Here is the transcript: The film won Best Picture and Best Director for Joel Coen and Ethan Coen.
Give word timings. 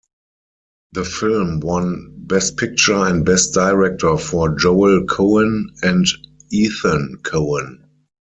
The 0.93 1.05
film 1.05 1.59
won 1.59 2.11
Best 2.21 2.57
Picture 2.57 3.05
and 3.05 3.23
Best 3.23 3.53
Director 3.53 4.17
for 4.17 4.49
Joel 4.57 5.05
Coen 5.05 5.65
and 5.83 6.07
Ethan 6.49 7.19
Coen. 7.21 7.83